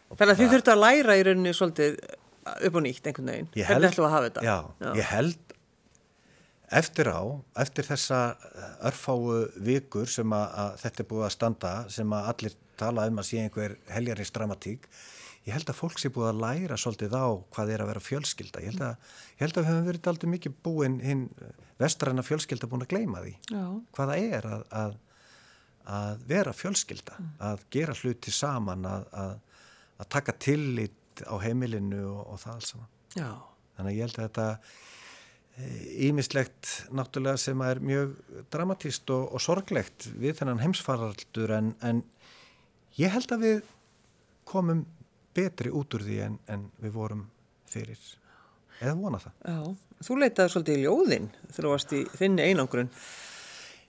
[0.10, 2.00] Þannig að þið þurft að læra í rauninni svolítið
[2.50, 3.52] upp og nýtt einhvern veginn.
[3.60, 4.46] Hvernig ætlum að hafa þetta?
[4.48, 4.90] Já, já.
[4.98, 5.56] ég held
[6.80, 7.22] eftir á,
[7.64, 8.20] eftir þessa
[8.86, 13.22] örfáu vikur sem að, að þetta er búið að standa, sem að allir tala um
[13.22, 14.86] að sé einhver heljarins dramatík,
[15.50, 18.64] ég held að fólk sé búið að læra svolítið á hvað er að vera fjölskylda.
[18.64, 21.24] Ég held að, ég held að við hefum verið aldrei mikið búin hinn
[21.80, 23.36] vestræna fjölskylda búin að gleima því.
[23.52, 23.64] Já.
[23.98, 24.98] Hvaða er að, að,
[26.00, 27.32] að vera fjölskylda, mm.
[27.50, 32.94] að gera hluti saman, að taka tillit á heimilinu og, og það alls saman.
[33.18, 33.32] Já.
[33.76, 34.50] Þannig að ég held að þetta
[36.00, 38.14] ímislegt náttúrulega sem er mjög
[38.52, 42.00] dramatíst og, og sorglegt við þennan heimsfaraldur en, en
[43.00, 43.60] ég held að við
[44.50, 44.86] komum
[45.36, 47.26] betri út úr því en, en við vorum
[47.70, 48.00] fyrir
[48.80, 49.34] eða vona það.
[49.44, 52.92] Já, þú leitaði svolítið í ljóðin varst í þinni einangrun.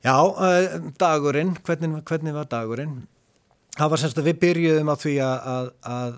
[0.00, 3.00] Já, uh, dagurinn, hvernig, hvernig var dagurinn?
[3.76, 6.14] Það var semst að við byrjuðum á því að, að,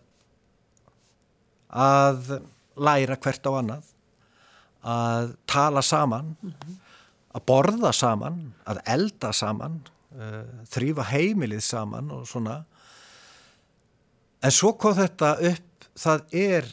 [1.85, 2.31] að
[2.89, 3.91] læra hvert á annað
[4.83, 6.79] að tala saman, mm -hmm.
[7.39, 9.81] að borða saman, að elda saman,
[10.17, 12.65] uh, þrýfa heimilið saman og svona.
[14.43, 16.69] En svo kom þetta upp, það er,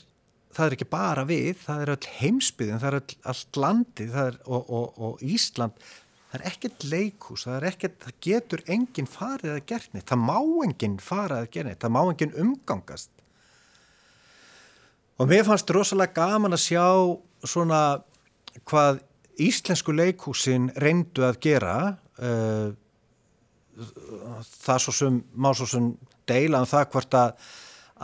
[0.56, 4.40] það er ekki bara við, það er all heimsbyðin, það er all, allt landið er,
[4.48, 5.90] og, og, og Ísland.
[6.30, 10.26] Það er ekkert leikhús, það er ekkert, það getur enginn farið að gera neitt, það
[10.26, 13.14] má enginn farið að gera neitt, það má enginn umgangast.
[15.20, 16.86] Og mér fannst rosalega gaman að sjá
[17.44, 17.82] svona
[18.70, 19.02] hvað
[19.40, 21.74] íslensku leikhúsin reyndu að gera,
[22.22, 22.70] uh,
[24.60, 25.92] það svo sem, má svo sem
[26.30, 27.50] deila um það hvort að,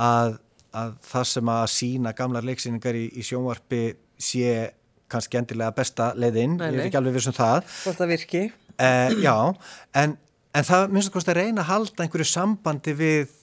[0.07, 0.35] að,
[0.81, 3.85] að það sem að sína gamlar leiksýningar í, í sjónvarpi
[4.17, 4.71] sé
[5.11, 7.65] kannski endilega besta leiðinn, ég er ekki alveg vissum það.
[7.83, 8.45] Hvort það virki.
[8.75, 9.35] Uh, já,
[10.01, 10.15] en,
[10.57, 13.35] en það minnst að kosti að reyna að halda einhverju sambandi við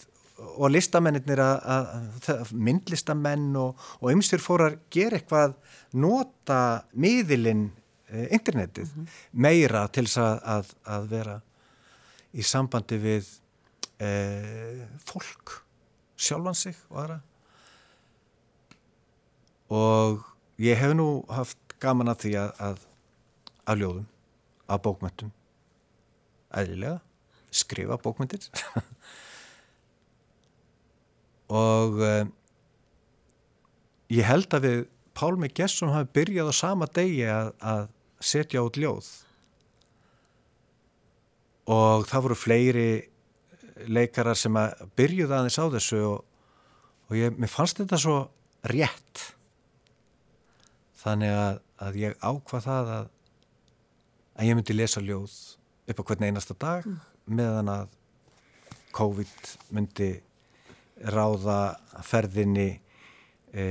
[0.42, 1.92] og listamennir að,
[2.26, 5.54] að myndlistamenn og, og ymsir fór að gera eitthvað
[6.02, 6.58] nota
[6.98, 7.68] miðilinn
[8.10, 9.06] eh, internetið -hmm.
[9.32, 10.18] meira til þess
[10.56, 11.38] að, að vera
[12.32, 13.30] í sambandi við
[14.02, 15.60] eh, fólk
[16.18, 17.20] sjálfan sig og aðra.
[19.72, 20.26] Og
[20.62, 22.88] ég hef nú haft gaman að því að
[23.62, 24.06] að ljóðum,
[24.66, 25.32] að bókmyndum
[26.52, 26.98] eðlilega
[27.52, 28.46] skrifa bókmyndir
[31.62, 32.24] og uh,
[34.12, 34.80] ég held að við
[35.12, 37.82] Pálmi Gesson hafi byrjað á sama degi að, að
[38.24, 39.10] setja út ljóð.
[41.68, 42.86] Og það voru fleiri
[43.88, 46.18] leikarar sem að byrjuða aðeins á þessu og,
[47.08, 48.18] og ég, mér fannst þetta svo
[48.70, 49.24] rétt
[51.02, 53.08] þannig að, að ég ákvað það að,
[54.36, 55.34] að ég myndi lesa ljóð
[55.90, 57.00] upp á hvern einasta dag mm.
[57.38, 57.98] meðan að
[58.92, 60.12] COVID myndi
[61.12, 61.58] ráða
[62.06, 62.68] ferðinni
[63.52, 63.64] e,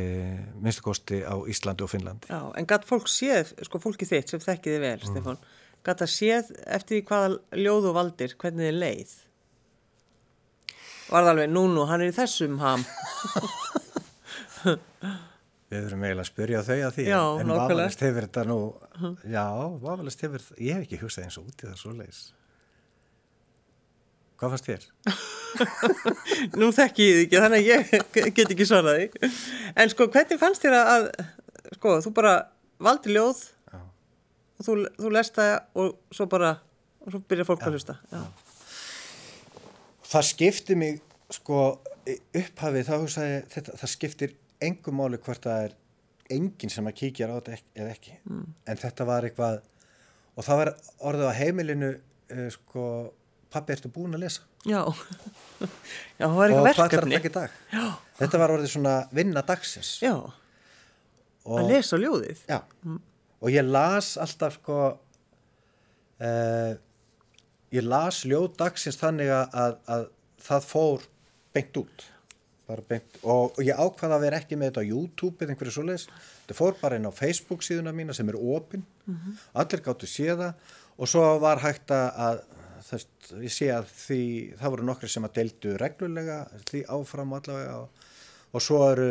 [0.60, 2.30] minnstakosti á Íslandi og Finnlandi.
[2.32, 5.10] Já, en gætt fólk séð, sko fólki þitt sem þekkiði vel, mm.
[5.10, 5.42] Stefán,
[5.86, 9.14] gætt að séð eftir því hvaða ljóðu valdir, hvernig þið leið?
[11.12, 12.84] Var það alveg, nú nú, hann er í þessum ham.
[15.72, 18.58] Við þurfum eiginlega að spyrja þau að því, já, en vafalist hefur þetta nú,
[19.32, 19.44] já,
[19.84, 22.22] vafalist hefur, ég hef ekki hugsað eins og út í það svo leiðis.
[24.42, 24.88] Hvað fannst þér?
[26.60, 27.92] Nú þekk ég þið ekki, þannig að ég
[28.40, 29.08] get ekki svaraði.
[29.78, 31.08] En sko, hvernig fannst þér að,
[31.78, 32.36] sko, þú bara
[32.82, 33.80] valdi ljóð Já.
[33.84, 35.52] og þú, þú lest það
[35.84, 36.56] og svo bara,
[37.06, 37.68] og svo byrjar fólk Já.
[37.70, 37.98] að hlusta.
[38.12, 38.24] Já.
[40.12, 41.00] Það skiptir mig,
[41.32, 41.60] sko,
[42.36, 45.78] upphafið, þá hugsaði þetta, það skiptir engum máli hvort það er
[46.32, 48.18] enginn sem að kíkja á þetta eða ekki.
[48.28, 48.46] Mm.
[48.72, 49.62] En þetta var eitthvað,
[50.36, 50.72] og það var
[51.12, 51.92] orðið á heimilinu,
[52.36, 52.86] uh, sko,
[53.54, 54.48] pappi, ertu búin að lesa?
[54.68, 54.82] Já,
[56.20, 57.22] já það var eitthvað verkefni.
[58.22, 59.96] Þetta var orðið svona vinna dagsins.
[60.04, 62.46] Já, og, að lesa ljóðið.
[62.52, 63.02] Já, mm.
[63.42, 64.80] og ég las alltaf sko,
[66.22, 66.72] uh,
[67.72, 70.08] ég las ljóð dagsins þannig að, að, að
[70.48, 71.06] það fór
[71.56, 72.08] beint út.
[72.88, 76.06] Beint, og, og ég ákvaða að vera ekki með þetta á YouTube eða einhverju svoleiðis.
[76.46, 78.86] Þetta fór bara inn á Facebook síðuna mína sem er opinn.
[79.04, 79.42] Mm -hmm.
[79.60, 80.54] Allir gáttu séða
[80.98, 82.44] og svo var hægt að
[82.92, 83.08] þess,
[83.42, 84.24] ég sé að því,
[84.60, 88.04] það voru nokkri sem að deildu reglulega því áfram allavega og,
[88.52, 89.10] og svo, eru,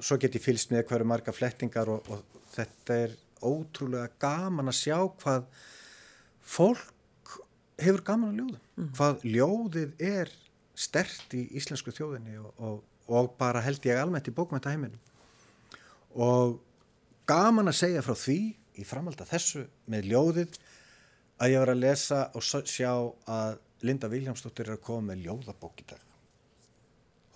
[0.00, 4.80] svo get ég fylst með hverju marga flettingar og, og þetta er ótrúlega gaman að
[4.82, 5.46] sjá hvað
[6.40, 6.88] fólk
[7.84, 8.88] hefur gaman að ljóða, mm.
[8.98, 10.32] hvað ljóðið er
[10.80, 15.00] stert í íslensku þjóðinni og, og bara held ég almennt í bókmæntaheiminum
[16.20, 16.58] og
[17.30, 18.38] gaman að segja frá því
[18.80, 20.60] í framhald að þessu með ljóðið
[21.40, 22.92] að ég var að lesa og sjá
[23.30, 26.02] að Linda Viljámsdóttir er að koma með ljóðabók í dag.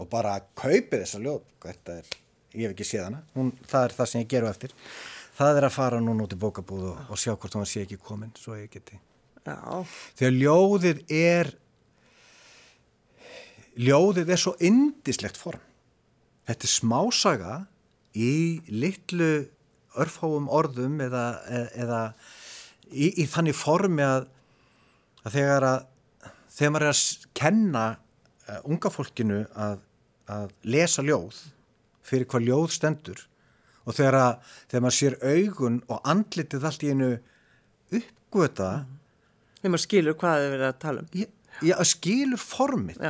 [0.02, 2.10] Og bara að kaupi þessa ljóðabók þetta er,
[2.52, 3.22] ég hef ekki séð hana.
[3.32, 4.76] Hún, það er það sem ég geru eftir.
[5.38, 8.00] Það er að fara núna út í bókabúð og, og sjá hvort hún sé ekki
[8.02, 9.00] komin svo ég geti
[9.44, 9.84] Já.
[10.16, 11.50] þegar ljóðið er
[13.76, 15.62] ljóðið er svo indislegt form
[16.48, 17.56] þetta er smásaga
[18.14, 19.32] í litlu
[20.00, 21.26] örfáum orðum eða,
[21.76, 22.00] eða
[22.90, 24.30] í, í þannig formi að,
[25.26, 25.82] að þegar að
[26.54, 29.78] þegar maður er að kenna uh, unga fólkinu að,
[30.30, 31.40] að lesa ljóð
[32.04, 33.22] fyrir hvað ljóð stendur
[33.84, 37.10] og þegar, að, þegar maður sér augun og andlitið allt í einu
[37.94, 39.03] uppgöta þegar
[39.72, 41.08] maður skilur hvað þið verið að tala um.
[41.14, 41.26] Já,
[41.70, 43.00] já skilur formið.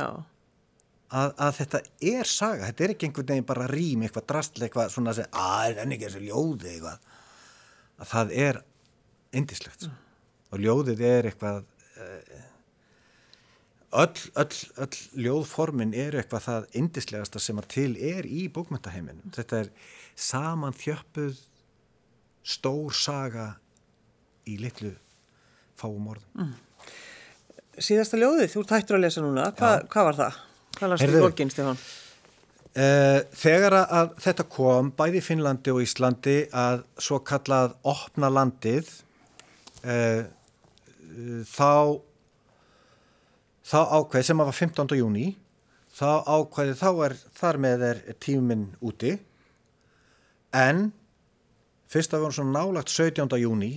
[1.15, 4.95] Að, að þetta er saga þetta er ekki einhvern veginn bara rým eitthvað drastlega eitthvað
[4.95, 7.13] svona að segja að það er þessi ljóði eitthvað.
[7.95, 8.59] Að það er
[9.35, 9.95] indislegt mm.
[10.51, 12.43] og ljóðið er eitthvað uh,
[14.03, 19.63] öll, öll, öll ljóðformin er eitthvað það indislegasta sem að til er í bókmyndaheiminum þetta
[19.63, 19.71] er
[20.15, 21.39] saman þjöppuð
[22.45, 23.47] stór saga
[24.45, 24.93] í litlu
[25.79, 26.53] fáum orðum mm.
[27.75, 30.41] Síðasta ljóðið, þú tættur að lesa núna Hva, hvað var það?
[30.75, 31.79] Hvað last í bókinn, Stefán?
[32.75, 38.89] Uh, þegar að þetta kom bæði í Finnlandi og Íslandi að svo kallað opna landið
[39.87, 40.25] eh,
[41.47, 42.01] þá
[43.65, 44.97] þá ákveði sem að var 15.
[44.99, 45.29] júni
[45.95, 49.15] þá ákveði þá er þar með er tíminn úti
[50.55, 50.89] en
[51.91, 53.39] fyrst að við varum svona nálagt 17.
[53.41, 53.71] júni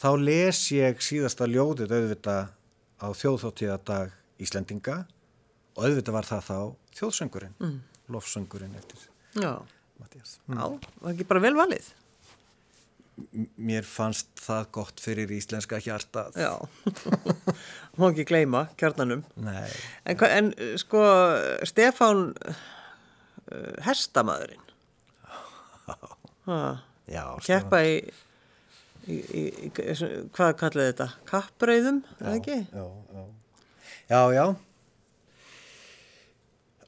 [0.00, 2.52] þá les ég síðasta ljóðið auðvitað
[3.00, 5.00] á þjóðþáttíðadag Íslendinga
[5.74, 6.58] og auðvitað var það þá
[6.98, 7.76] þjóðsöngurinn, mm.
[8.14, 9.04] lofsöngurinn eftir
[9.34, 9.52] Já,
[9.98, 10.38] Mattias.
[10.46, 10.64] já,
[11.02, 11.92] var ekki bara vel valið?
[13.62, 16.34] Mér fannst það gott fyrir íslenska hjartað.
[16.34, 16.58] Já,
[17.98, 19.22] má ekki gleyma kjarnanum.
[19.38, 19.70] Nei.
[20.02, 21.02] En, en uh, sko,
[21.70, 22.56] Stefán uh,
[23.86, 24.64] hestamæðurinn,
[27.14, 27.98] Já, keppa í,
[29.08, 29.42] í, í,
[30.34, 31.08] hvað kallaði þetta?
[31.28, 32.58] Kappreiðum, eða ekki?
[32.72, 32.84] Já,
[33.16, 33.24] já.
[34.10, 34.46] Já, já.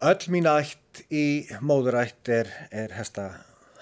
[0.07, 1.25] Öll mín ætt í
[1.65, 3.31] móðurætt er, er hesta,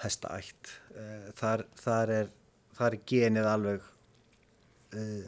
[0.03, 0.75] hestaætt.
[0.95, 2.29] Eh, Þar, þar, er,
[2.77, 3.81] þar er genið alveg
[4.95, 5.25] uh,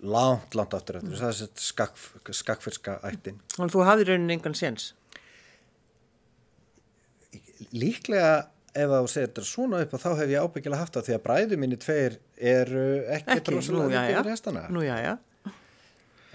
[0.00, 1.18] langt, langt aftur eftir.
[1.20, 2.00] Það er sett skakk,
[2.40, 3.42] skakkfyrska ættin.
[3.52, 4.88] Þannig að þú hafði raunin engan séns.
[7.76, 11.24] Líklega ef þú þetta svona upp og þá hef ég ábyggilega haft það því að
[11.26, 14.18] bræðu minni tveir eru nú, rosalega já.
[14.18, 14.66] yfir hestana.
[14.72, 15.14] Nú, já, já.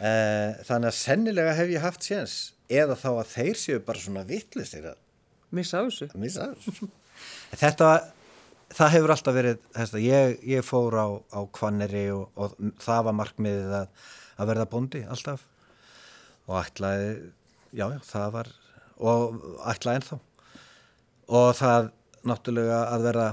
[0.02, 2.38] Eh, Þannig að sennilega hef ég haft séns
[2.72, 5.00] eða þá að þeir séu bara svona vittlisir að
[5.52, 6.08] Missa á þessu.
[7.60, 7.88] Þetta,
[8.72, 13.02] það hefur alltaf verið, þess að ég, ég fór á, á kvanneri og, og það
[13.10, 14.06] var markmiðið að,
[14.38, 15.44] að verða bóndi alltaf
[16.48, 17.12] og ætlaði,
[17.76, 18.52] já, já, það var,
[19.04, 19.42] og
[19.74, 20.20] ætlaði ennþá.
[21.42, 21.92] Og það
[22.28, 23.28] náttúrulega að verða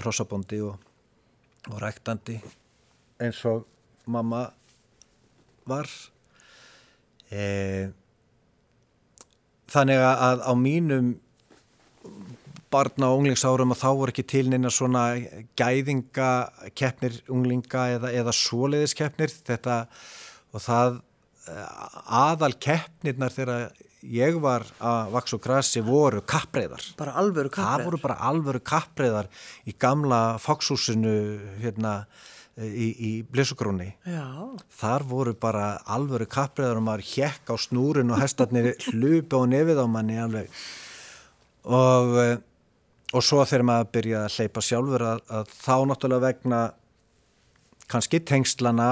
[0.00, 0.78] hrossabóndi og,
[1.70, 2.38] og ræktandi
[3.22, 3.64] eins og
[4.10, 4.46] mamma
[5.68, 5.88] var.
[7.32, 7.44] E,
[9.72, 11.14] þannig að á mínum
[12.74, 15.04] barna og unglingsárum að þá voru ekki til neina svona
[15.58, 19.76] gæðingakeppnir unglinga eða, eða svoleiðiskeppnir þetta
[20.54, 20.98] og það
[21.50, 21.68] eh,
[22.24, 26.84] aðal keppnirnar þegar ég var að vaks og grassi voru kappreiðar.
[26.98, 27.84] Bara alvöru Það kappreiðar.
[27.88, 29.28] voru bara alvöru kappreiðar
[29.66, 31.14] í gamla fókshúsinu
[31.62, 31.94] hérna
[32.60, 33.94] í, í Blessugrúni.
[34.06, 34.26] Já,
[34.78, 39.80] Þar voru bara alvöru kappreiðar og maður hjekk á snúrin og hestarnir hlupi á nefið
[39.82, 40.50] á manni alveg.
[41.64, 42.36] Og, eh,
[43.14, 46.62] og svo þegar maður byrjaði að hleypa sjálfur að, að þá náttúrulega vegna
[47.90, 48.88] kannski tengslana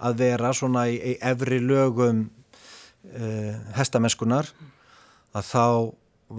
[0.00, 2.26] að vera svona í, í efri lögum
[3.08, 4.50] uh, hestamennskunar
[5.36, 5.66] að þá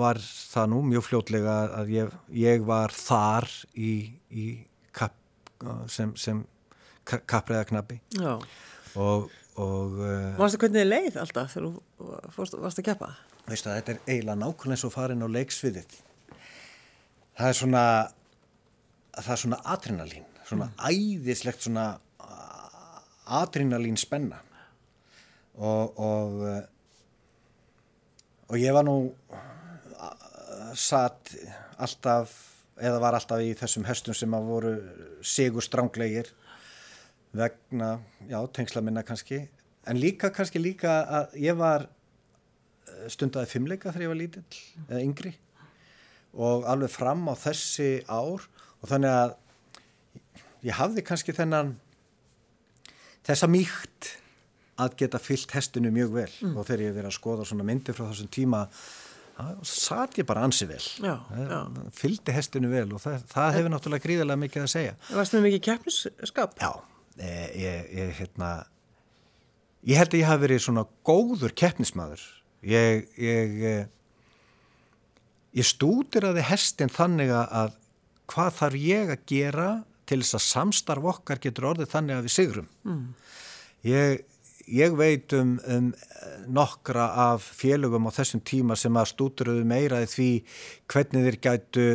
[0.02, 4.46] var það nú mjög fljótlega að ég, ég var þar í, í
[4.96, 5.18] kapp,
[5.92, 6.46] sem, sem
[7.04, 8.38] kappreiðaknabbi já.
[8.96, 9.28] og,
[9.60, 13.12] og uh, Varstu hvernig þið leið alltaf þegar þú fórst, varst að keppa?
[13.50, 15.98] veistu að þetta er eiginlega nákvæmlega eins og farin á leiksviðið
[17.40, 17.84] það er svona
[19.18, 21.86] það er svona adrenalín svona æðislegt svona
[23.42, 24.42] adrenalín spenna
[25.62, 26.62] og og, eh,
[28.50, 28.96] og ég var nú
[29.32, 31.36] a- satt
[31.78, 32.34] alltaf
[32.82, 34.72] eða var alltaf í þessum höstum sem að voru
[35.22, 36.32] sigur stránglegir
[37.34, 39.48] vegna, já, tengsla minna kannski.
[39.88, 45.04] En líka kannski líka að ég var eh, stundaði fimmleika þegar ég var lítill eða
[45.06, 45.34] yngri.
[46.34, 48.44] Og alveg fram á þessi ár.
[48.82, 49.36] Og þannig að
[50.66, 51.76] ég hafði kannski þennan
[53.28, 54.12] þessa mýkt
[54.82, 58.08] að geta fyllt hestinu mjög vel og þegar ég verið að skoða svona myndir frá
[58.10, 58.66] þessum tíma
[59.66, 61.62] satt ég bara ansi vel Já, Eh, já.
[61.98, 65.64] fylgdi hestinu vel og það, það hefur náttúrulega gríðarlega mikið að segja Varstu með mikið
[65.70, 66.54] keppnisskap?
[66.62, 66.72] Já,
[67.18, 68.52] ég, ég, ég, hérna,
[69.90, 72.22] ég held að ég hafi verið svona góður keppnismæður.
[72.70, 73.86] Ég, ég, eh,
[75.58, 77.74] ég stúdiraði hestin þannig að
[78.32, 79.70] hvað þarf ég að gera
[80.08, 82.70] til þess að samstarf okkar getur orðið þannig að við sigrum.
[82.86, 83.02] Mm.
[83.90, 84.22] Ég,
[84.72, 85.90] ég veit um, um
[86.52, 90.30] nokkra af félögum á þessum tíma sem að stúdiraðu meira því
[90.92, 91.88] hvernig þeir gætu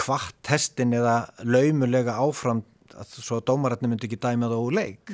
[0.00, 2.64] kvart hestin eða laumulega áfram
[3.00, 5.12] að svo að dómaratni myndi ekki dæma það úr leik.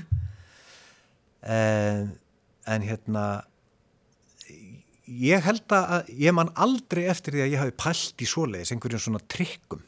[1.46, 2.14] En,
[2.66, 3.24] en hérna
[5.06, 9.04] ég held að ég man aldrei eftir því að ég hafi pælt í svoleiðis einhverjum
[9.04, 9.84] svona trikkum.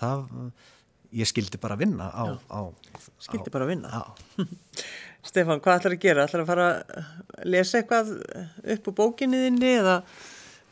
[0.00, 0.28] Það
[1.12, 2.60] ég skildi bara vinna á, á
[3.20, 3.88] Skildi bara vinna.
[3.92, 4.02] á,
[5.22, 6.24] Stefán, hvað ætlar að gera?
[6.26, 8.08] ætlar að fara að lesa eitthvað
[8.74, 9.96] upp á bókinni þinni eða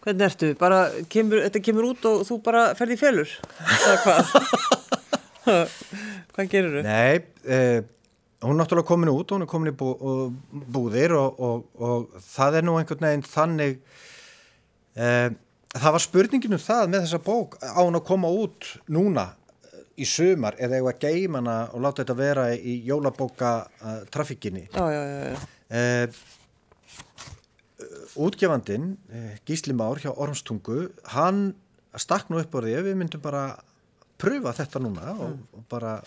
[0.02, 0.48] hvernig ertu?
[0.58, 0.80] Bara
[1.12, 3.34] kemur, þetta kemur út og þú bara ferði í felur?
[3.76, 4.34] Eða hvað?
[6.34, 6.82] hvað gerur þú?
[6.88, 7.78] Nei, eh,
[8.42, 12.20] hún er náttúrulega komin út, hún er komin í bú, og- búðir og, og, og
[12.32, 13.78] það er nú einhvern veginn þannig
[14.98, 15.28] eh,
[15.76, 19.28] það var spurningin um það með þessa bók á hún að koma út núna
[19.98, 24.66] í sumar eða eigum að geima hana og láta þetta vera í jólabóka uh, trafikkinni
[24.76, 26.20] uh,
[28.20, 30.86] útgefandin uh, Gísli Már hjá Ormstungu
[31.16, 31.50] hann
[31.98, 33.44] stakk nú upp á því við myndum bara
[34.20, 35.98] pröfa þetta núna og, og bara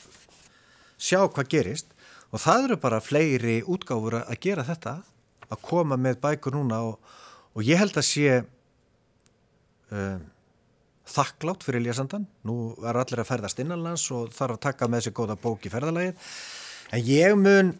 [0.98, 1.90] sjá hvað gerist.
[2.34, 4.98] Og það eru bara fleiri útgáfur að gera þetta
[5.50, 7.16] að koma með bækur núna og,
[7.54, 8.40] og ég held að sé
[9.92, 10.24] um,
[11.14, 15.16] þakklátt fyrir lesandan nú er allir að ferðast innanlands og þarf að taka með sér
[15.18, 16.30] góða bók í ferðalagið.
[16.94, 17.74] En ég mun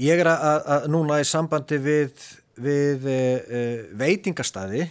[0.00, 2.24] ég er að, að, núna í sambandi við,
[2.60, 3.20] við e,
[3.60, 3.62] e,
[4.00, 4.86] veitingastæði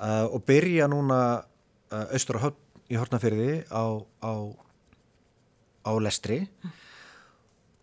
[0.00, 1.20] uh, og byrja núna
[1.90, 2.50] austur á
[2.90, 4.32] Hortnafyrði á, á,
[5.86, 6.40] á lestri.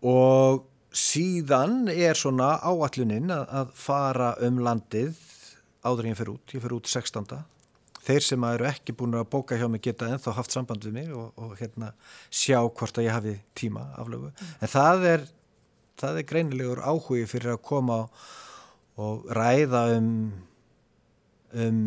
[0.04, 5.16] Og síðan er svona áalluninn að, að fara um landið
[5.88, 7.38] áður en ég fyrir út, ég fyrir út 16.
[8.08, 11.08] Þeir sem eru ekki búin að bóka hjá mig geta ennþá haft samband við mig
[11.12, 11.92] og, og hérna
[12.30, 14.30] sjá hvort að ég hafi tíma aflögu.
[14.30, 14.52] Mm.
[14.64, 15.26] En það er,
[16.00, 17.98] það er greinilegur áhugi fyrir að koma
[18.98, 20.12] og ræða um,
[21.54, 21.82] um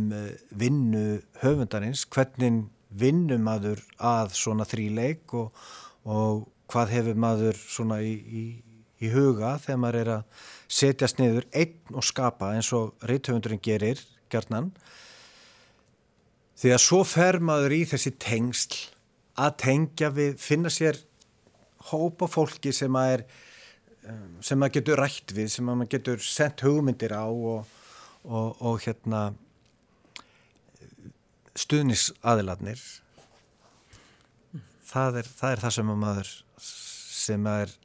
[0.61, 1.05] vinnu
[1.41, 5.55] höfundarins, hvernig vinnum maður að svona þríleik og,
[6.05, 8.43] og hvað hefur maður svona í, í,
[9.01, 14.01] í huga þegar maður er að setjast niður einn og skapa eins og reythöfundurinn gerir
[14.31, 14.71] gerðnan
[16.61, 18.77] því að svo fer maður í þessi tengsl
[19.41, 20.99] að tengja við, finna sér
[21.89, 23.25] hópa fólki sem að er
[24.41, 27.69] sem maður getur rætt við sem maður getur sendt hugmyndir á og,
[28.25, 29.31] og, og hérna
[31.57, 32.81] stuðnisaðiladnir
[34.91, 37.75] það er, það er það sem maður sem er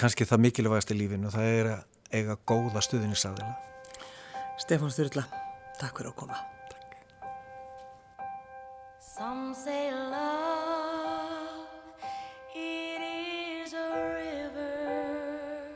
[0.00, 1.82] kannski það mikilvægast í lífinu og það er að
[2.16, 3.54] eiga góða stuðnisaðila
[4.60, 5.24] Stefán Sturla,
[5.80, 6.36] takk fyrir að koma.
[6.68, 6.92] Takk
[9.00, 11.66] Some say love
[12.54, 15.72] it is a river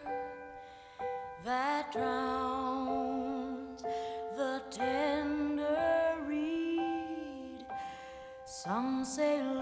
[1.44, 3.82] that drowns
[4.36, 7.64] the tender reed.
[8.44, 9.53] Some say love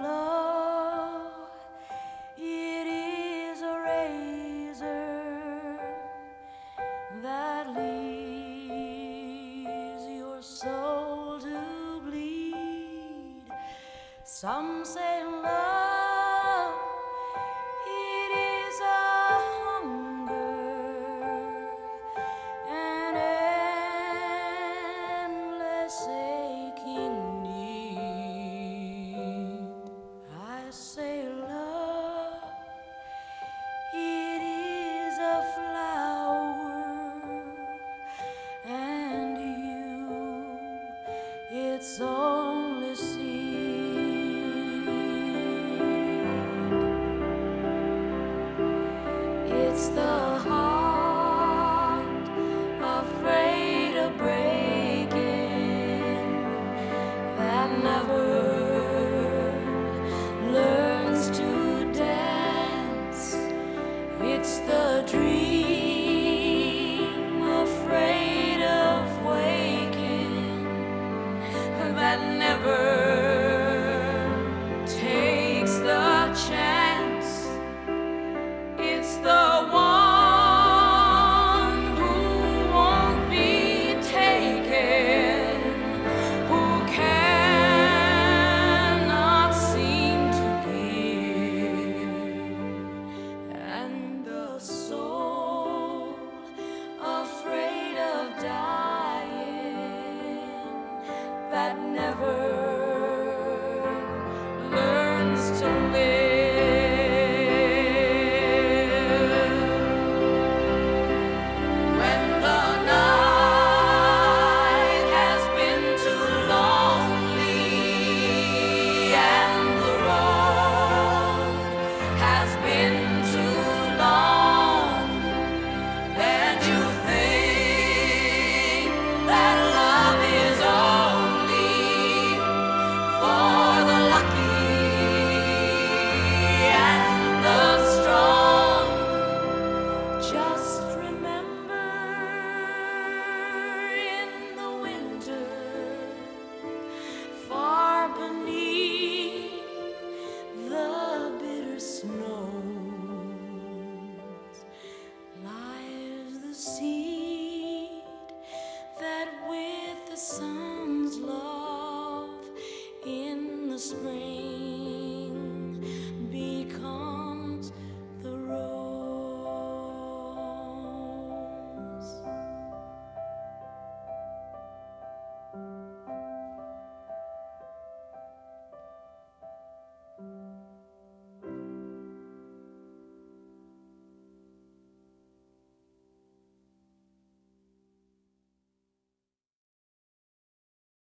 [49.82, 50.31] It's the